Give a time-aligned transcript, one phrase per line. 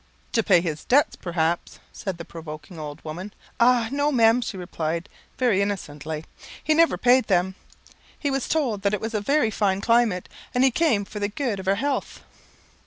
[0.31, 3.35] "To pay his debts, perhaps," said the provoking old woman.
[3.59, 6.25] "Ah, no, ma'am," she replied, very innocently,
[6.63, 7.53] "he never paid them.
[8.17, 11.29] He was told that it was a very fine climate, and he came for the
[11.29, 12.21] good of our health."